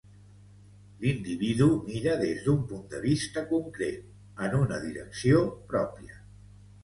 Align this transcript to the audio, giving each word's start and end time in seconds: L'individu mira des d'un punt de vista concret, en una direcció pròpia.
L'individu 1.01 1.65
mira 1.89 2.15
des 2.21 2.33
d'un 2.47 2.55
punt 2.71 2.87
de 2.93 3.03
vista 3.03 3.43
concret, 3.51 3.93
en 4.47 4.55
una 4.61 4.79
direcció 4.87 5.43
pròpia. 5.75 6.19